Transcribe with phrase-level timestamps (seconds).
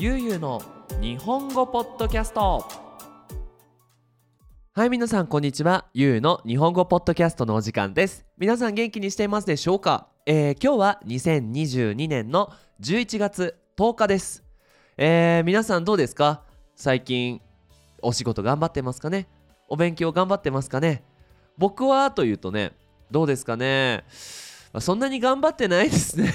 [0.00, 0.62] ゆうゆうの
[1.00, 2.64] 日本語ポッドキャスト。
[4.72, 5.86] はい皆さんこんにちは。
[5.92, 8.24] ゆうの日本語ポッドキャストのお時間です。
[8.38, 14.44] 皆さん元気にしていますでしょうか、えー、今日は2022年の11月10日です。
[14.96, 16.42] えー、皆さんどうですか？
[16.76, 17.40] 最近
[18.00, 19.26] お仕事頑張ってますかね？
[19.66, 21.02] お勉強頑張ってますかね？
[21.56, 22.70] 僕はというとね
[23.10, 24.04] どうですかね？
[24.78, 26.32] そんなに頑張ってないですね。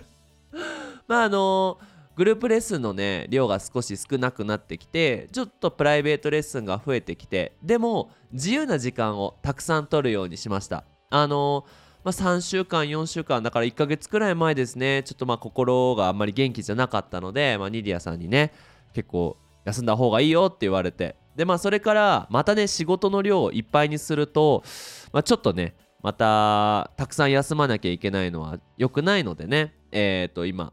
[1.08, 1.78] まああの
[2.18, 10.82] グループレッスンのね量が少し少なくなってきてちょっとプライベートレッスンが増えてきてでも自由な時間をたくさん取るようにしました。
[11.10, 11.64] あの
[12.02, 15.04] まあ、3週間4週間だから1ヶ月くらい前ですね。
[15.04, 18.52] ちょっとまあ心があんまり元気じゃなかったので、まあ、ニディアさんにね
[18.94, 21.14] 結構休んだ方がいいよって言われて。
[21.36, 24.64] でまあそれからまたね仕事の量をいっぱいにすると、
[25.12, 29.72] まあ、ちょっとねまたたくさん休まなきゃいけないのは良くないのでね。
[29.92, 30.72] えっ、ー、と今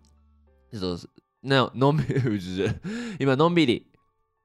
[0.71, 1.15] ちょっと
[1.45, 2.70] の のんびり
[3.20, 3.88] 今のんびり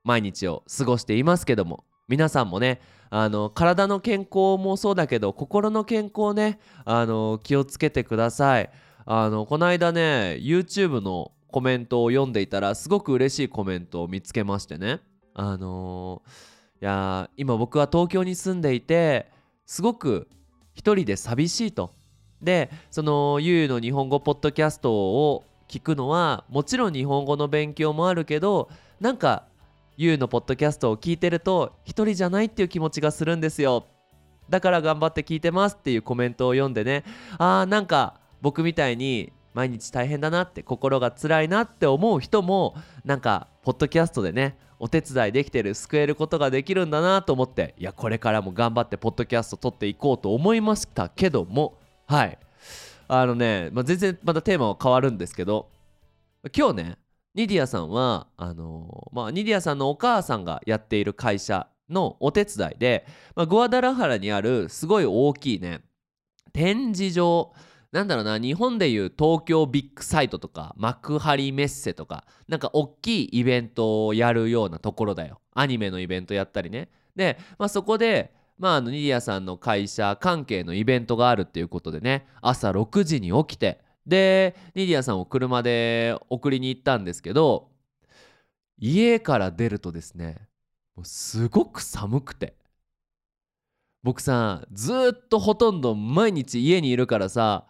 [0.05, 8.71] 毎日を過ごしていますけども皆さんもねあの体の健康もそうだけど心の健康ねあの気をつけてください。
[9.07, 15.01] あのこの間ね YouTube のコメントを読んでいたらすごく嬉しいコメントを見つけましてね。
[15.35, 19.27] あのー、いや今僕は東京に住んでいて
[19.67, 20.29] すごく
[20.75, 21.93] 一人で寂しいと。
[22.41, 28.69] でそのゆうゆうの日本語ポッドキャストを聞くのはもちろん日本語の勉強もあるけど
[29.01, 29.45] なんか
[29.97, 33.87] ゆうのポッドキャストを聞いてると一人じゃないっていう気持ちがするんですよ。
[34.49, 37.05] だから頑張って聞いてますっていうコメントを読んでね。
[37.39, 42.75] あーなんか僕みたいに毎日大変だなって心が辛いなって思う人も
[43.05, 52.39] なんかポッドキャストでねお手伝いできてる救えることができるんだなと思っていやこれからも頑張ってポッドキャスト撮っていこうと思いましたけどもはい。
[53.13, 55.69] あのね、まあ、全然またテーマは変わるんですけど
[56.57, 56.99] 今日ね
[57.35, 65.81] ニディアさんはあの、まあ、ニディアさんのお母さんがやっている会社のお手伝いで、まあ、グアダラハラにあるすごい大きいね
[66.53, 67.53] 展示場
[67.91, 75.41] なんだろうな日本でいう東京ビッグサイトとか幕張メッセとかなんか大きいイベントをやるようなところだよ。
[75.53, 76.89] アニメのイベントやったりね。
[77.17, 87.71] で、まあ、そこでまあ、あのニディアさんの会社関係のイベントがあるっていうことでね朝6時に起きてでニディアさんを車で送りに行ったんですけど
[88.79, 90.37] 家から出るとですね
[90.95, 92.55] もうすごく寒くて。
[94.03, 97.67] 僕さずっとほとんど毎日家にいるからさ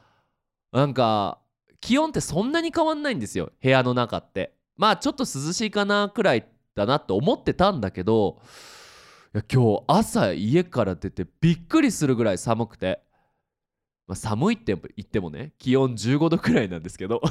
[0.71, 1.41] なんか
[1.81, 4.55] 気温ってそんなに変わんないんですよ部屋の中って。
[4.77, 8.41] まあちょっと涼しいかなくらいだなって思ってたんだけど
[9.33, 13.01] や今日朝家から出てびっくりするぐらい寒くて、
[14.07, 17.21] まあ、寒いって言ってもね気温15度くらいなんですけど。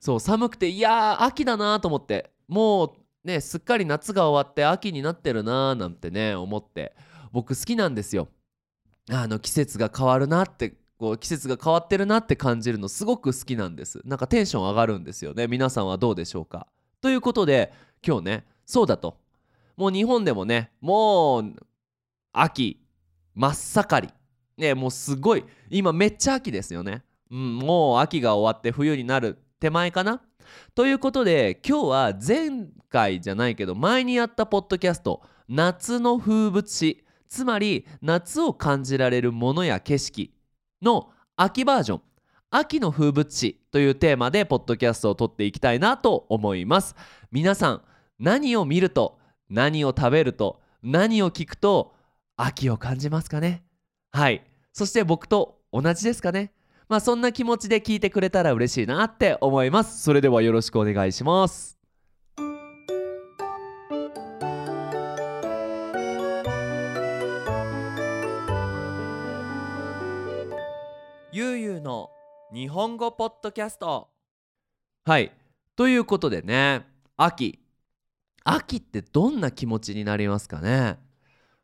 [0.00, 2.30] そう寒くていやー秋だなと思って。
[2.46, 2.92] もう
[3.26, 6.94] ねすっかり夏が終わって秋になってるなーなんてね思って。
[7.32, 8.28] 僕好きなんですよ。
[9.10, 14.00] あの季節が変わるなってこう季節が変わってるなって感じるのすごく好きなんです。
[14.04, 15.48] なんかテンション上がるんですよね。
[15.48, 16.68] 皆さんはどうでしょうか。
[17.00, 17.72] ということで
[18.06, 19.23] 今日ねそうだと。
[19.76, 21.54] もう日本でもねもう
[22.32, 22.80] 秋
[23.34, 24.14] 真っ盛り。
[24.56, 25.44] ねもうすごい。
[25.70, 30.22] 今めっちゃ秋ですよね、うん、もう秋が終わって冬になる手前かな。
[30.74, 37.04] ということで今日は前回じゃないけど前にやったポッドキャスト夏の風物詩。
[37.28, 40.32] つまり夏を感じられるものや景色
[40.80, 42.02] の秋バージョン。
[42.50, 46.94] 秋の風物詩というテーマでポッドキャストを撮っていきたいなと思います。
[47.32, 47.82] 皆さん
[48.20, 49.18] 何を見ると
[49.54, 51.94] 何を食べると何を聞くと
[52.36, 53.62] 秋を感じますかね？
[54.10, 54.42] はい。
[54.72, 56.52] そして僕と同じですかね？
[56.88, 60.02] まあそんな気持ちで聞いてくれたら嬉しいなって思います。
[60.02, 61.78] それではよろしくお願いします。
[71.30, 72.10] ゆうゆうの
[72.52, 74.08] 日本語ポッドキャスト。
[75.04, 75.30] はい。
[75.76, 76.84] ということでね
[77.16, 77.63] 秋。
[78.44, 80.98] 秋ってどんな気持ちになりますかね？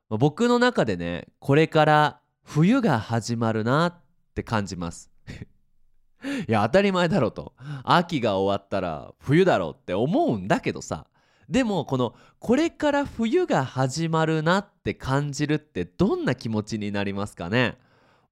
[0.09, 3.95] 僕の中でねこれから冬が始まるなっ
[4.35, 5.11] て感じます。
[6.49, 7.55] いや当たり前だろうと。
[7.85, 11.07] 秋が終わったら冬だろうって思うんだけどさ。
[11.49, 17.79] でもこのこれから冬が始まるなって感じるってどんな気持ちになりますかね？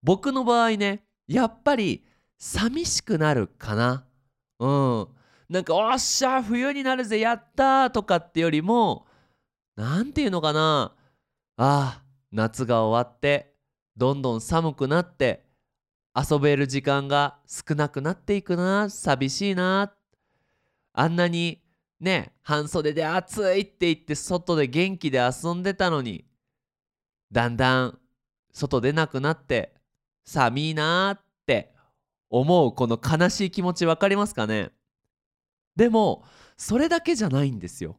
[0.02, 2.04] 僕の場合ねやっぱり
[2.38, 4.04] 寂しくなるかな。
[4.60, 5.08] うん。
[5.48, 9.06] なんか「おっしゃ冬になるぜやった!」とかってよりも
[9.76, 10.94] 何て言うのかな
[11.56, 13.54] ああ夏が終わって
[13.96, 15.44] どんどん寒くなって
[16.14, 19.94] 遊べる時間が少なくなっていくな寂しいな
[20.92, 21.62] あんなに
[22.00, 26.24] ね半袖で暑いって言って外で元気で遊んでたのに
[27.32, 27.98] だんだん
[28.52, 29.74] 外出なくなって
[30.24, 31.74] 寒いなって
[32.30, 34.70] 思うこの悲しい気持ち分かりますかね
[35.78, 36.24] でも
[36.56, 37.98] それだけじゃないんですよ。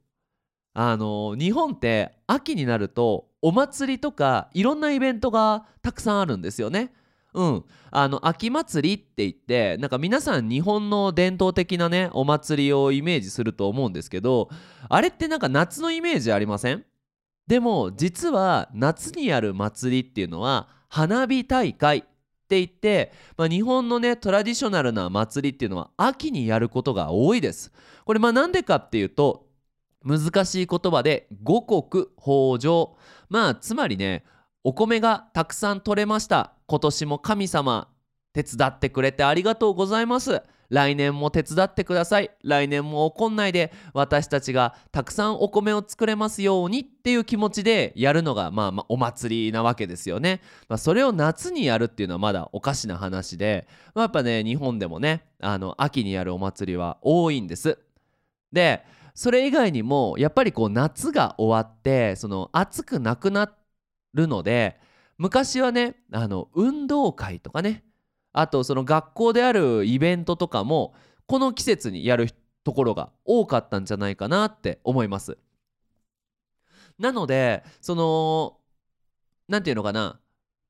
[0.73, 6.93] あの日本って秋になるとお祭りとかいろんなイベントがたくさんあるんですよね。
[7.33, 14.49] うん、あの秋祭りって言ってなんか皆さん日本の伝統的なねお祭りをイメージすると思うんですけど
[14.89, 16.83] あれってなんか夏のイメージありません？
[17.47, 22.03] でも実は夏にやる祭りっていうのは花火大会
[22.49, 27.71] って言って、まあ、日本のねトラディショナルな祭りっていうのは秋にやることが多いです。
[28.05, 29.45] これまあなんでかっていうと
[30.03, 32.95] 難しい言葉で五穀豊穣。
[33.29, 34.23] まあつまりね
[34.63, 36.53] お米がたくさん取れました。
[36.65, 37.87] 今年も神様
[38.33, 40.41] 手伝ってくれてありがとうございます。
[40.69, 42.31] 来年も手伝ってください。
[42.43, 43.73] 来年も怒んないで。
[43.93, 57.77] 私たちがたくさんお米を作れますようにっていう気持ちでやるのがまあまあお祭りなわけですよね、まあ、それを夏にやるっていうのはまだおかしな話で、まあ、やっぱね日本でもねあの秋にやるお祭りは多いんです。
[58.51, 58.83] で
[59.13, 63.51] それ以外にもやっぱりこう夏が終わってその暑くなくな
[64.13, 64.79] るので
[65.17, 67.83] 昔はねあの運動会とかね
[68.39, 70.93] あとその学校であるイベントとかも
[71.27, 72.29] この季節にやる
[72.63, 75.37] ところが多かったんじゃないかなって思います。
[76.97, 78.57] なのでその
[79.49, 80.19] 何て言うのかな。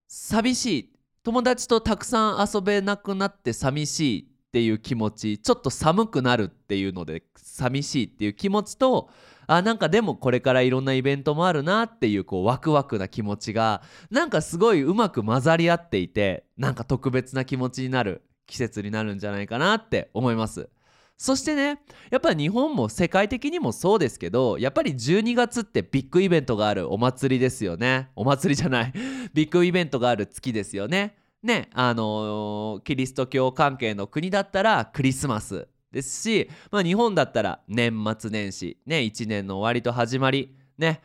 [0.08, 0.94] 寂しい。
[1.22, 5.38] 友達とたくさん遊べなくなって寂しいっていう気持ち。
[5.38, 9.10] ちょっと寒くなるっていうので寂しいっていう気持ちと
[9.52, 13.82] あなんかでもこれからいろんなイベントもあるなっていうこうワクワクな気持ちが
[14.12, 20.70] なんかすごいうまく混ざり合っていてなんか特別な気持ちになる季節になるんじゃないかなって思います。
[21.18, 21.82] そしてね
[22.12, 28.10] やっぱ日本も世界的にもそうですけどやっぱり12月ってビッグイベントがあるお祭りですよね。
[28.16, 28.94] お祭りじゃない。
[29.34, 31.16] ビッグイベントがある月ですよね。
[31.42, 35.68] ねあのー、キリスト教関係の国だったらクリスマス。
[35.92, 41.02] ですし、まあ、日本だったら年末年始ね1年の終わりと始まりね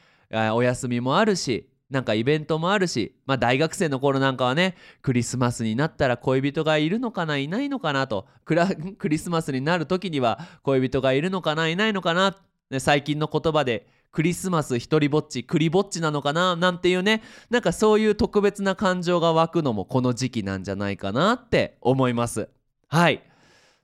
[0.53, 12.37] お休みもあるしなんかイベントもあるし、まあ、大学生の頃なんかはねクリスマスになったら恋人がいるのかないないのかなと クリスマスになる時には恋人がいるのかないないのかな、
[12.71, 22.49] ね、最近の言葉でクリスマス一人ぼっちクリぼっちなのかななんていうねなんかそういう特別な感情が湧くのもこの時期なんじゃないかなって思います。
[22.89, 23.23] はい。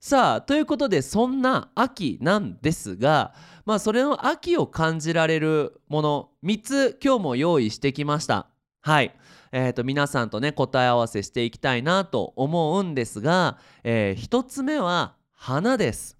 [0.02, 3.34] さあということでそんな秋なんですが
[3.66, 8.46] まあそれの秋を感じられるもの3つ今日も用意してきました。
[8.80, 9.14] はい。
[9.52, 16.16] えー、と皆さんとね答え合わせしていきたいなと思うんですが、えー、1つ目は花です。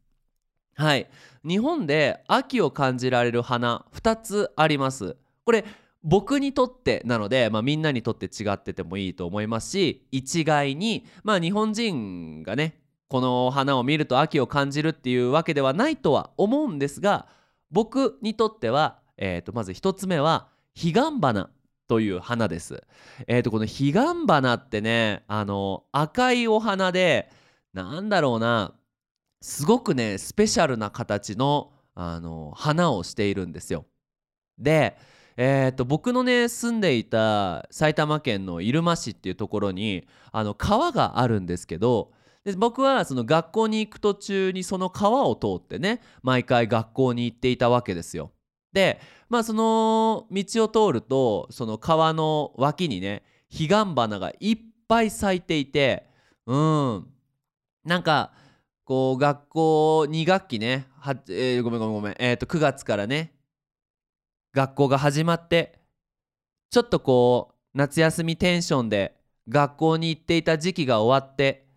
[0.75, 1.09] はい。
[1.43, 5.17] 日本で秋を感じられる花2つあります。
[5.47, 5.65] これ
[6.03, 12.81] 僕にとってなので、まあ、みんなにとって違っててもいいと思いますし一概に、まあ、日本人がね
[13.11, 17.27] この花を見ると秋を感じるっていうわけではないとは思うんですが
[17.73, 20.47] 僕にとっては、えー、とまず1つ目は
[20.77, 21.51] 彼岸花
[21.89, 22.85] という花です。
[23.27, 23.93] えー、とこの彼岸
[24.29, 27.29] 花ってねあの赤いお花で
[27.75, 28.75] なんだろうな
[29.41, 33.87] すごくねスペシャルな形のあの花をしているんですよ。
[34.57, 34.97] で
[35.37, 42.13] えー、と僕のね住んでいた埼玉県の入間市っていうところにあの川があるんですけど
[42.45, 48.33] で僕はその学校に行く途中にその川を通ってね毎回学校に行っていたわけですよ。
[48.73, 56.07] でまあその道を通るとその川の脇にね彼岸花がいっぱい咲いていて
[56.47, 57.07] うん
[57.85, 58.33] なんか
[58.85, 63.35] こう学校2学期ねは、えー、ごめんごめんごめん、えー、と9月からね
[64.53, 65.79] 学校が始まって
[66.71, 69.17] ちょっとこう夏休みテンションで
[69.49, 71.70] 学校に行っていた時期が終わって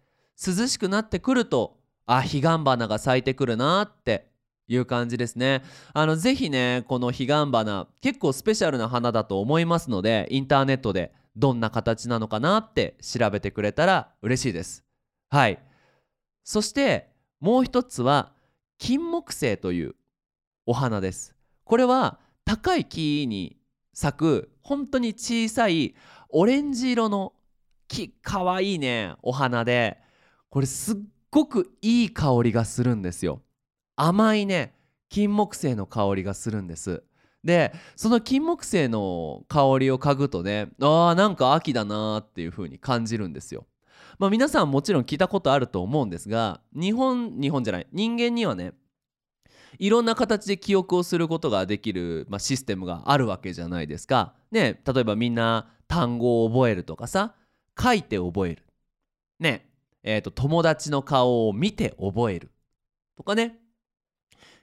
[0.45, 4.27] 涼しくなってくるとあ彼岸花が咲いてくるなって
[4.67, 5.63] いう感じですね。
[5.93, 14.83] あのぜひねこの彼岸花結構スペシャルな花だと思いますのでインターネットでどんな形なのかなって調べてくれたら嬉しいです。
[15.29, 15.59] はい。
[16.43, 17.09] そして
[17.39, 18.33] もう一つは
[18.77, 19.95] 金木犀という
[20.65, 21.35] お花です。
[21.63, 23.57] これは高い木に
[23.93, 25.95] 咲く本当に小さい
[26.29, 27.33] オレンジ色の
[27.87, 30.02] 木かわいいねお花で
[30.53, 30.97] これすっ
[31.31, 33.41] ごくいい香りがするんですよ
[33.95, 34.75] 甘いね
[35.09, 37.01] 金木犀の香りがするんです
[37.43, 43.65] でその金木犀の香りを嗅ぐとねあーなんか秋だなっていう風に感じるんですよ
[44.19, 48.73] まあ皆さんもちろん聞いたことあると思うんですが日本日本じゃない人間にはね
[49.79, 54.35] いろんな形で記憶をすることができる、まあ、システムがあるわけじゃないですか。
[54.51, 57.33] ね例えばみんな単語を覚えるとかさ
[57.81, 58.63] 書いて覚える。
[59.39, 59.72] ね
[60.03, 62.51] えーと、友達の顔を見て覚える。
[63.15, 63.57] とかね、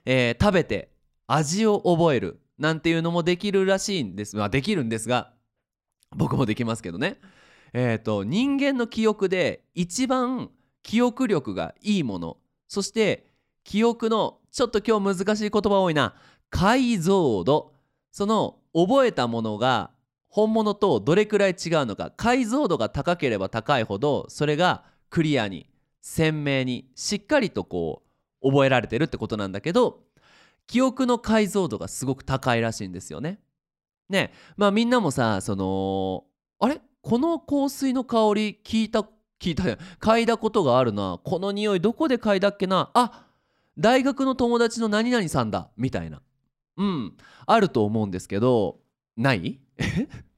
[0.05, 0.91] えー、食べて
[1.27, 2.41] 味を覚える。
[2.59, 4.37] なんていうのもできるらしいんです。
[4.37, 5.33] まあ、できるんですが
[6.15, 7.19] 僕もできますけどね。
[7.73, 10.51] えーと人間の記憶で一番
[10.83, 12.37] 記憶力がいいもの。
[12.69, 13.27] そして
[13.65, 16.15] 記憶のちょっと今日難しい言葉多いな。
[16.51, 17.73] 解像度。
[18.13, 19.91] その覚えたものが
[20.29, 22.13] 本物とどれくらい違うのか。
[22.17, 25.69] 解像度が高ければ高いほどそれがクリアに
[26.01, 28.03] 鮮明にしっかりとこ
[28.43, 30.01] う覚えられてるってことなんだけど
[30.67, 33.41] 記憶の解像度がすごく高いらしいんですよね。
[34.09, 36.25] ねまあみんなもさその
[36.61, 36.81] あれ？
[37.03, 39.01] この香水の香り聞いた
[39.41, 41.19] 聞いた嗅いだことがあるな。
[41.25, 42.91] この匂いどこで嗅いだっけな。
[42.95, 43.27] あ
[43.79, 45.71] 大学の友達の何々さんだ。
[45.77, 46.23] みたいな。
[46.77, 47.17] うん。
[47.47, 48.79] あると思うんですけど
[49.17, 49.59] ない？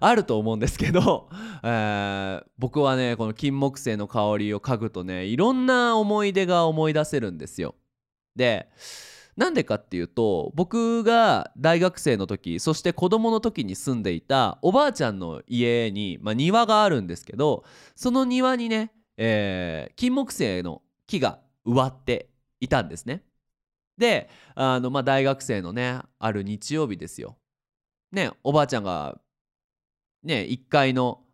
[0.00, 1.28] あると思うんですけど、
[1.62, 7.74] えー、僕はねこの金木犀の香りを嗅ぐとねいろんな思い出が思い出せるんですよ。
[8.36, 8.68] で
[9.36, 17.64] なんでかっていうと僕が大学生の時そして子供の時に住んでいたおばあちゃんの家に、まあ、庭があるんですけど
[17.94, 23.22] その庭にね、えー、金木犀の木が植わっていたんですね。
[23.96, 27.36] であの、まあ、大学生のねある日曜日ですよ。
[28.10, 29.20] ねおばあちゃんが
[30.28, 31.24] ね1階の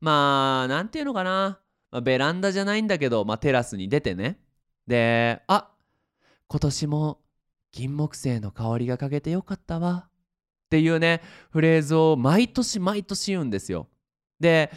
[0.00, 1.58] まあなんていうのかな、
[1.90, 4.38] まあ、ベランダじゃないんだけど、まあ、テラスに出てね。
[4.86, 5.70] であ
[6.46, 7.20] 今年も
[7.72, 10.08] 金木犀の香りがかけてよかったわ。
[10.66, 13.88] っていうねフレーズを毎年毎年言うんですよ。
[14.38, 14.70] で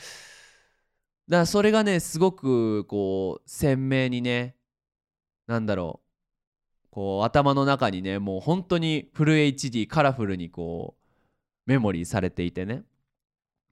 [1.28, 4.56] だからそれがねすごくこう鮮明にね
[5.46, 6.08] なんだろう。
[6.90, 11.04] こう頭の中にねもう本当にフル HD カラフルにこう
[11.68, 12.84] メモリーされていてね。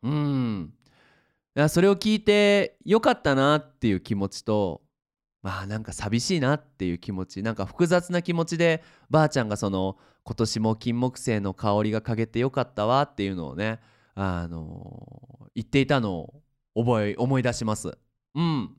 [0.05, 0.73] うん
[1.69, 4.81] それを聞いてよかったなっていう気持ちと
[5.41, 13.79] まあなんか寂しいなっていう気持ちなんか複雑な気持ちでばあちゃんがその今年も金木犀の香りが嗅げてよかったわっていうのをね
[14.15, 16.43] あの言っていたのを
[16.75, 17.97] 覚え思い出します。
[18.35, 18.75] うん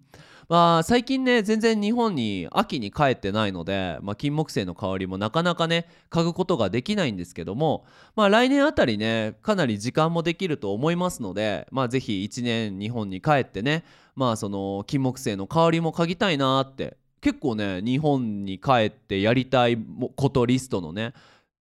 [0.48, 7.84] まあ、最近ね全然日本に秋に帰ってないので、まあ、金木犀の香りもなかなかね嗅ぐことができないんですけども、
[8.14, 13.84] まあ、来年あたりねかなり時間もできると思いますので、まあ、ぜひ1年日本に帰ってね
[14.14, 19.76] まあその金木犀の香りも嗅ぎたいなって結構ね日本に帰ってやりたい
[20.14, 21.12] ことリストのね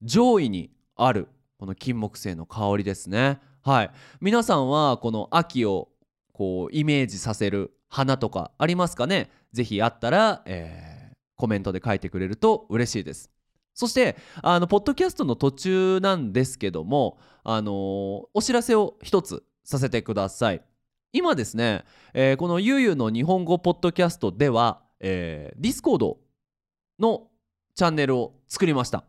[0.03, 1.27] 上位にある
[1.57, 3.39] この金木犀の香りですね。
[3.63, 3.91] はい。
[4.21, 5.89] 皆さんはこの秋を
[6.33, 9.29] こうイメージさせる花とかありますかね？
[9.53, 13.31] ぜひあったら、えー、コメントで書いてくれると嬉しいです。
[13.73, 17.73] そしてあのポッドキャストの途中なんですけどもあのー、
[18.33, 20.61] お知らせを一つさせてください。
[21.13, 26.17] 今ですね、えー、このゆうゆうの日本語ポッドキャストでは、えー、 Discord
[26.99, 27.29] の
[27.75, 29.05] チャンネルを作りました。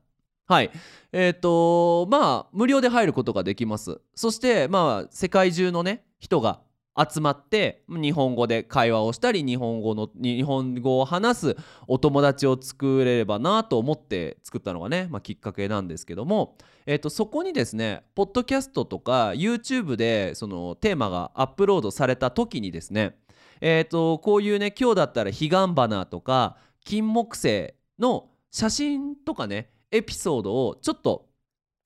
[0.47, 0.71] はい。
[1.11, 4.01] えっ、ー、とまあ無料で入ることができます。
[4.15, 6.61] そしてまあ世界中のね人が
[6.99, 23.17] 集まって日本語で会話をしたり日本語の日本語を話すお友達を作れればなと思って作ったのがね、まあ、きっかけなんですけども、えー、とそこにですねポッドキャストとか YouTube でそのテーマがアップロードされた時にですね
[23.61, 31.27] えー、とこういうね今日だったら彼岸花とか金木犀の写真とかねエピソードをちょっと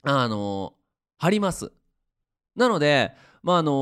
[0.02, 1.72] あのー、貼ります。
[2.56, 3.72] なのでまああの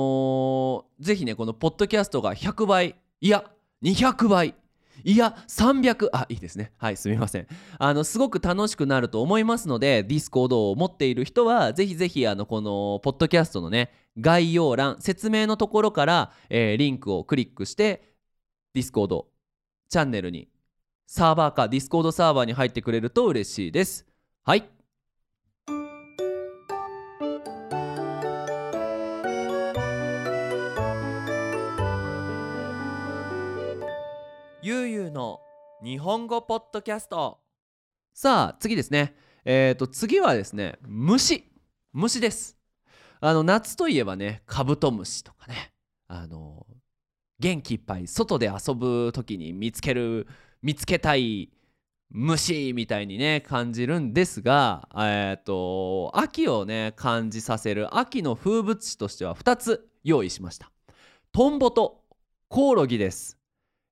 [1.01, 3.45] ー、ぜひねこのポッドキャストが100倍いや
[3.83, 4.55] 200倍
[5.05, 6.73] いや300あいいですね。
[6.77, 7.47] はいすみません。
[7.79, 18.03] あのすごく楽しくなると思いますので Discord を持っている人はぜひぜひあのこのポッドキャストのね概要欄説明のところから、えー、リンクをクリックして
[18.75, 19.29] Discord
[19.89, 20.49] チャンネルに
[21.07, 24.07] サーバーか Discord サーバーに入ってくれると嬉しいです。
[24.45, 24.78] はい。
[35.19, 35.41] の
[35.83, 37.41] 日本語ポッドキャスト。
[38.15, 39.17] さあ次ですね。
[39.45, 41.45] えっ、ー、と次はですね虫。
[41.93, 42.57] 虫です。
[43.19, 45.73] あの夏といえばねカブトムシとかね。
[46.07, 46.65] あの
[47.41, 50.29] 元気いっぱい外で遊ぶ時に見つける
[50.63, 51.51] 見つけたい
[52.11, 60.71] 虫みたいにね感じるんですがえっ、ー、と秋をね感じさせる秋の風物詩としては2つ用意しました。
[61.33, 62.05] トンボと
[62.49, 63.37] コオロギです。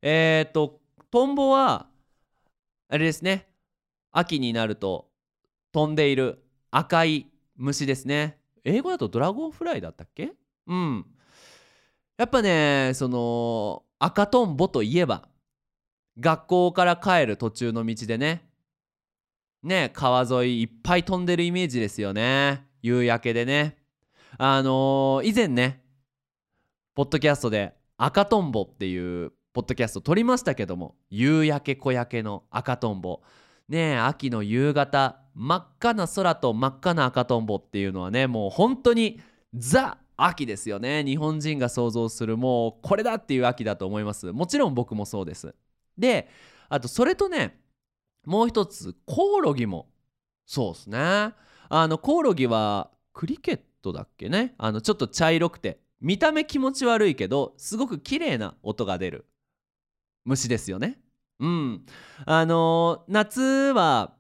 [0.02, 1.86] えっ、ー、とトンボは
[2.88, 3.48] あれですね。
[4.12, 5.08] 秋になると
[5.72, 8.38] 飛んでいる赤い虫ですね。
[8.64, 10.32] 英語だとドラゴンフライだったっけ？
[10.66, 11.06] うん。
[12.18, 15.28] やっぱねその赤とんぼといえば
[16.18, 18.48] 学校から帰る途中の道でね。
[19.62, 22.66] ね川沿いいっぱい飛んでるイメージですよね。
[22.82, 23.76] 夕焼けでね。
[24.38, 25.82] あのー、以前ね
[26.94, 33.22] ポッドキャストで赤とんぼっていうポッドキャスト撮りましたけども夕焼け小焼けの赤とんぼ。
[33.70, 39.18] ねえ秋の夕方真っ赤な空と真っ赤な赤とんぼっていうのはねもう本当に
[39.54, 41.02] ザ秋ですよね。
[41.04, 44.30] 日本人が想像するもうこれだっていう秋だと思います。
[44.30, 45.54] もちろん僕もそうです。
[45.96, 46.28] で
[46.68, 47.58] あとそれとね
[48.26, 49.88] もう一つコオロギも
[50.44, 50.98] そうですね。
[50.98, 51.32] あ
[51.70, 54.54] のコオロギはクリケットだっけね。
[54.58, 59.24] あのちょっと茶色くて見た目気持ち悪いけどすごく綺麗な音が出る。
[60.26, 60.98] 虫ですよね。
[61.40, 61.86] うん。
[62.26, 64.14] あのー、夏は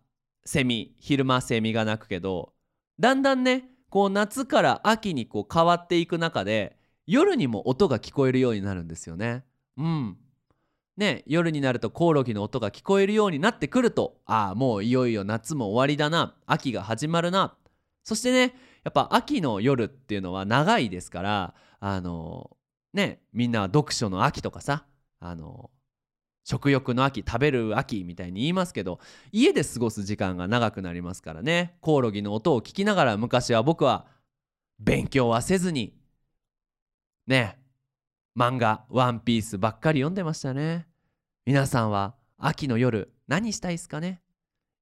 [0.44, 2.52] セミ昼間セミが鳴くけど
[3.00, 9.44] だんだんねこう夏から秋にこう変わっていく中で夜にも音が聞こえるようになるんですよね。
[9.76, 10.16] うん。
[10.96, 17.54] ね、夜になるとコオロギの音が聞こえるようになってくるとああもういよいよ夏も終わりだな秋が始まるな。
[18.02, 22.56] そしてねやっぱ秋の夜っていうのは長いですからあの
[22.94, 24.84] ねみんなは読書の秋とかさ
[25.20, 25.70] あの
[26.48, 29.00] 食欲の秋食べる秋みたいに言いますけど
[29.32, 31.76] 家で過ごす時間が長くなりますからね。
[31.80, 34.06] コオロギの音を聞きながら昔は僕は
[34.78, 35.92] 勉強はせずに
[37.26, 37.58] ね
[38.38, 40.86] 漫画「ワンピースばっかり読んでましたね。
[41.44, 44.22] 皆さんは秋の夜何したいですかね？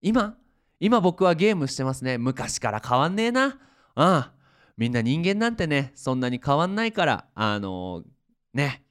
[0.02, 0.36] 今
[0.80, 2.18] 今僕はゲームしてますね。
[2.18, 3.58] 昔から変わんねえな。
[3.96, 4.24] うん
[4.76, 8.04] みんな人間なんてねそんなに変わんないからあのー、
[8.52, 8.84] ね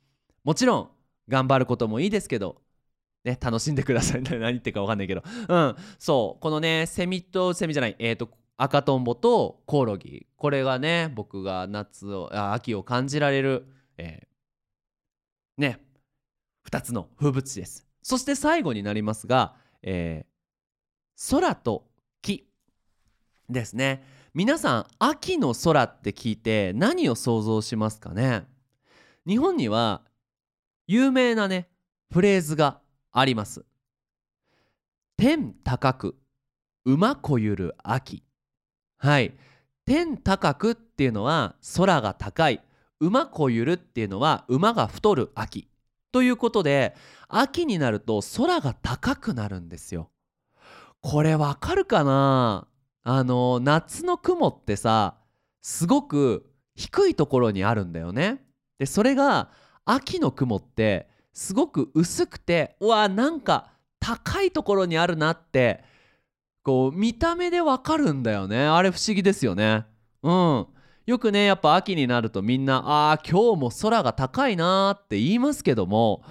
[0.44, 0.90] もちろん
[1.34, 2.62] 頑張ることもいいですけど
[3.24, 4.22] ね、楽しんでください。
[4.24, 5.24] 何言ってるか分かんないけど。
[5.48, 10.28] うん、そう、このね、セミと、セミじゃない、えっ、ー、と、赤とんぼとコオロギ。
[10.36, 13.66] これがね、僕が夏を、あ秋を感じられる、
[13.98, 15.80] えー、ね、
[16.70, 17.88] 2つの風物詩です。
[18.04, 21.88] そして最後になりますが、えー、空と
[22.22, 22.46] 木
[23.50, 24.04] ですね。
[24.34, 28.46] 皆さん、秋の空って聞いて何を想像しますかね？
[29.26, 30.02] 日本には
[30.88, 31.70] 有名なね、
[32.12, 32.80] フレーズが
[33.12, 33.66] あります。
[35.18, 36.16] 天高く
[36.86, 38.24] 馬こゆる秋。
[38.98, 39.34] はい。
[39.86, 42.62] 天高くっていうのは空が高い。
[43.00, 45.70] 馬こゆるっていうのは馬が太る秋。
[46.12, 46.96] ということで
[47.28, 50.10] 秋になると空が高くなるんですよ。
[51.02, 52.68] これわかるかな？
[53.04, 55.16] あの夏の雲ってさ
[55.62, 58.46] すごく低いところにあるんだよね。
[58.80, 59.50] でそれが
[59.86, 65.84] 秋の雲ってすごく薄くてうわなんか高いところにあるなって
[66.64, 68.66] こう見た目でわかるんだよね。
[68.66, 69.86] あれ不思議ですよね。
[70.22, 70.68] うん。
[71.06, 76.24] よくねやっぱ秋になるとみんな「あー今日も空が高いな」って言いますけども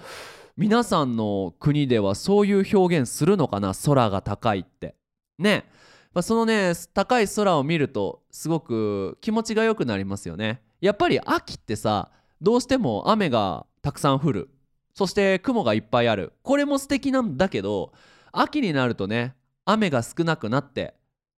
[0.57, 4.95] 皆さんの国ではそういう表現するのかな空が高いって。
[5.37, 5.65] ね。
[6.13, 10.61] まあそのね高い空を見るとすごく気持ちが良くなりますよね。
[10.81, 12.09] やっぱり秋ってさ
[12.43, 14.49] どうしても雨がたくさん降る。
[14.93, 16.33] そして雲がいっぱいある。
[16.43, 17.93] これも素敵なんだけど
[18.33, 20.93] 秋になるとね雨が少なくなって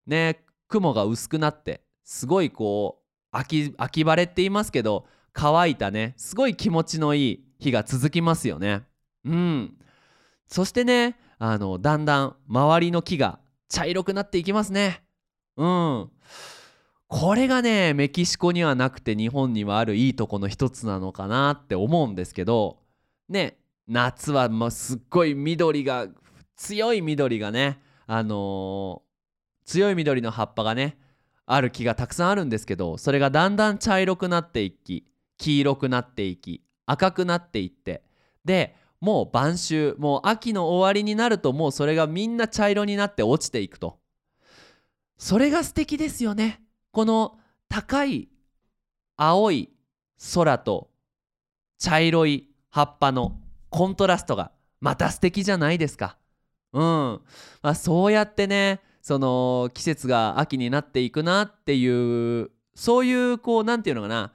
[0.08, 6.16] ね雲が薄くなってすごいこう秋秋晴れって言いますけど乾いたね。
[6.18, 8.82] すごい気持ちのいい日が続きますよね。
[9.26, 9.78] うん。
[10.48, 13.38] そしてねあのだんだん周りの木が
[13.70, 15.04] 茶色くなっていきますね。
[15.56, 16.10] うん。
[17.18, 22.80] これがねメキシコにはなくて日本にはあるいいとこの一つなのかなって思うんですけど
[23.30, 26.08] ね夏はもうすっごい緑が
[26.58, 30.98] 強い緑がねあのー、強い緑の葉っぱがね
[31.46, 38.04] ある木がたくさんあるんですけどそれがだんだん茶色くなっていき黄色くなっていき赤くなっていって
[38.44, 44.00] でもう晩秋もう秋の終わりになるともうそれがみんな茶色になって落ちていくと。
[45.18, 46.65] それが素敵ですよね。
[46.96, 48.30] この高い
[49.18, 49.70] 青い
[50.34, 50.92] 空と
[51.78, 53.38] 茶色い葉っぱの
[53.70, 56.18] コントラストがまた素敵じゃないですか。
[56.72, 56.82] うん
[57.62, 64.32] まあ、そうやってねその季節が秋になっていくなっていうそういうこう何て言うのかな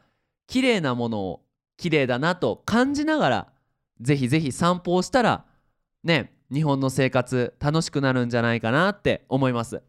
[0.46, 1.40] 綺麗なものを
[1.78, 3.52] 綺麗だなと感じながら
[4.02, 5.46] ぜひぜひ散歩をしたら
[6.04, 9.82] ね日本の生活楽しくなるんじゃないかなって思います。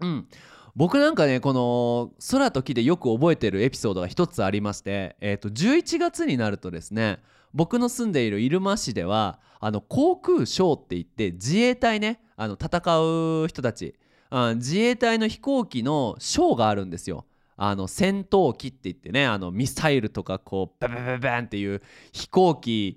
[0.00, 0.26] うん
[0.74, 7.18] 僕なんかねこの空と木でよく覚えてるエピソードが一つありまして、えー、と11月になるとですね
[7.52, 12.78] 僕の住んでいる入間市ではあの航空ショーって言って自衛隊ねあの戦
[13.44, 13.94] う人たち
[14.30, 17.26] あ自衛隊の飛行機のショーがあるんですよ。
[17.56, 21.82] あの戦闘機って言ってねあのミサイルとかこうババババンっていう
[22.12, 22.96] 飛行機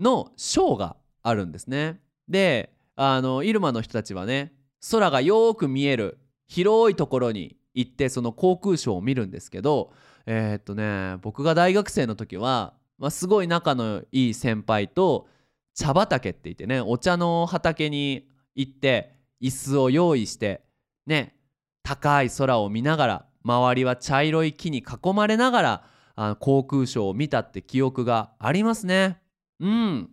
[0.00, 2.00] のショーがあるんですね。
[2.28, 4.52] であの入間の人たちはね
[4.90, 9.92] 空がよく見える広いところに行ってその航空ショーを見るんですけど
[10.26, 15.26] えー、っとね僕が大学生の時は、まあ、すごい仲のいい先輩と
[15.74, 20.62] 茶畑って言ってねお茶の畑に行って椅子を用意して
[21.06, 21.34] ね
[21.82, 25.84] 高い空を見ながら周りは茶色い木に囲まれながら
[26.16, 29.18] あの航空ショーを見たって記憶がありますね。
[29.60, 30.10] うん。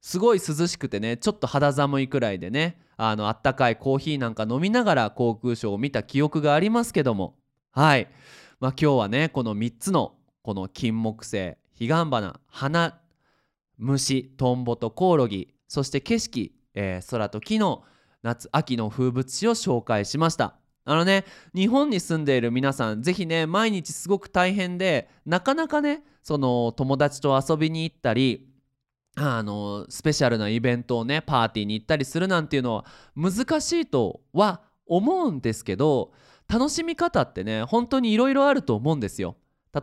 [0.00, 7.36] すごい涼しくてねちょっと肌寒いくらいでねあのあったかいコーヒーなんか飲みながら航空ショーを見た記憶がありますけども。
[7.70, 8.08] はい、
[8.60, 13.00] まあ、今日はねこの3つのこの金木犀彼岸花花
[13.76, 17.84] 虫トンボとコオロギそして景色、えー、空と木の
[18.22, 20.54] 夏秋の風物詩を紹介しました。
[20.84, 28.47] あのね日本に住んでいる皆さん是非ね毎日すごく大変でなかなかねその友達と遊びに行ったり
[29.20, 32.84] あのスペシャルなイベントをねパーティーに行ったりするなんていうのは
[33.16, 36.12] 難しいとは思うんですけど
[36.48, 39.36] 楽しみ方ってね本当にいろいろあると思うんですよ。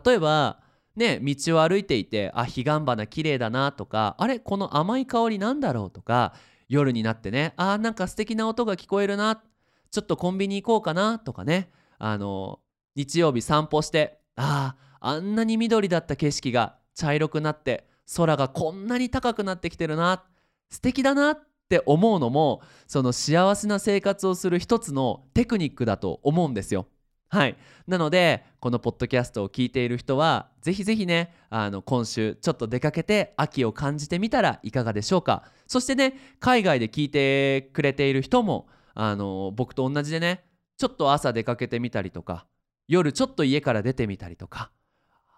[0.04, 0.60] 例えば
[0.96, 6.34] ね道を歩いていてあ彼岸花綺麗だなとかあれこの甘い香りなんだろうとか
[6.68, 9.42] 夜になってねあなんか素敵な音が聞こえるな
[9.90, 12.60] ちょっとコンビニ行こうかなとかねあの
[12.96, 20.24] 日曜日散歩してああんなに緑だった景色が茶色くなって空がこんなに高くなってきてるな
[20.70, 21.38] 素敵だなっ
[21.68, 26.86] て思うのもその幸せな生活をする一つのテクニックだと思うんですよ。
[27.28, 27.56] はい、
[27.88, 40.44] なのでこのポッドキャストを聞いている人はぜひぜひねあの今週ちょっと出かけて秋を感じてみたらいかがでしょうかそしてね海外で聞いてくれている人もあの僕と同じでね
[40.78, 42.46] ちょっと朝出かけてみたりとか
[42.86, 44.70] 夜ちょっと家から出てみたりとか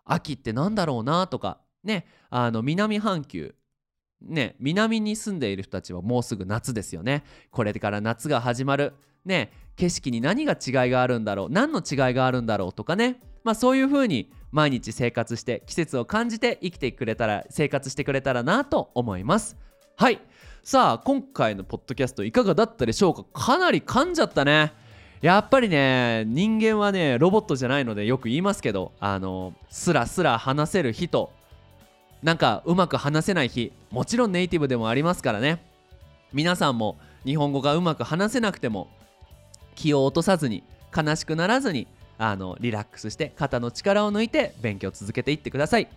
[0.04, 3.54] 秋って何だろうなとかねあの南半球
[4.20, 7.24] ね南に住んでいる人たちはもうすぐ夏ですよね。
[7.50, 8.94] これから夏が始まる。
[9.24, 11.48] ね景色に何が違いがあるんだろう。
[11.50, 13.20] 何の違いがあるんだろうとかね。
[13.44, 19.56] まあそういう風に毎日生活して季節を感じて生きてくれたら生活してくれたらなと思います。
[19.96, 20.20] はい。
[20.64, 23.24] さあ今回のポッドキャストいかがだったでしょうか？
[23.32, 24.72] かなり噛んじゃったね。
[25.20, 31.32] やっぱりね人間はねロボットじゃないのでよく言いますけどあのスラスラ話せる人
[32.22, 35.62] なんかうまく話せない日もちろんネイティブでもありますからね
[36.33, 38.88] 皆さんも日本語がうまく話せなくても
[39.74, 40.64] 気を落とさずに
[40.96, 41.87] 悲しくならずに
[42.18, 45.88] あのリラックスして肩の力を抜いて勉強を続けていってください。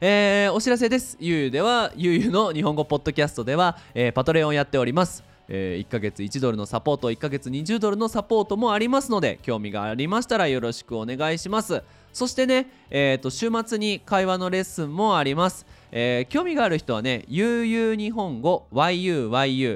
[0.00, 1.16] えー、お知らせです。
[1.20, 5.24] ゆうゆうでは、ゆうゆうの日本語ポッドキャストでは、えー、パトレオンやっております。
[5.48, 11.82] えー、1ヶ月1ドルのサポート、1ヶ月20ドルのサポートもありますので、興味がありましたらよろしくお願いします。
[12.12, 15.66] そしてね、えー、と週末に会話のレッスンもあります。
[15.92, 19.66] えー、興味がある人はね、悠々日本語 YUYUNIHONGO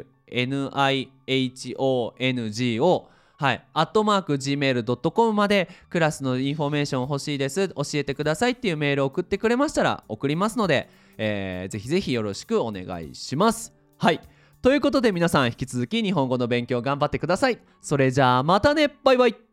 [3.41, 13.73] はい、アットマーク Gmail.com までクラスのインフォメーション欲しいです、教えてくださいっていうメールを送ってくれましたら送りますので、えー、ぜひぜひよろしくお願いします。
[13.97, 14.21] はい。
[14.63, 17.59] ということで皆さん引き続き日本語の勉強頑張ってください。
[17.81, 19.50] それじゃあまたねバイバイ